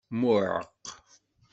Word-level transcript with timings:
Mɛuqq. 0.19 0.85